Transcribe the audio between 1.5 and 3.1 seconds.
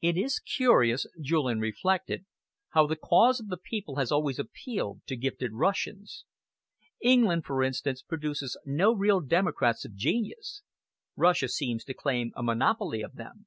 reflected, "how the